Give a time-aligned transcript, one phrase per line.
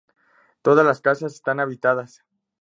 [0.63, 2.23] Todas las casas están habitadas.